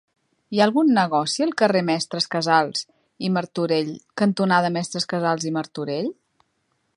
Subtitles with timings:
[0.55, 2.81] Hi ha algun negoci al carrer Mestres Casals
[3.27, 3.93] i Martorell
[4.23, 6.11] cantonada Mestres Casals i Martorell?